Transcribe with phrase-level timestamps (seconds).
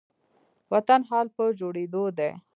[0.73, 2.31] وطن حال په جوړيدو دي